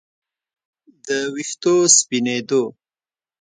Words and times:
د 1.05 1.07
ویښتو 1.33 1.73
سپینېدو 1.97 2.63